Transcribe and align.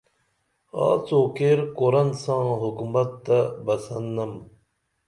آڅو 0.87 1.19
کیر 1.35 1.59
قرآن 1.77 2.09
ساں 2.21 2.45
حکومت 2.61 3.09
تہ 3.25 3.37
بسن 3.65 4.03
نم 4.15 4.31